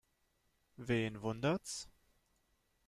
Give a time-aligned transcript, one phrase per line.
[0.77, 1.87] Wen wundert's?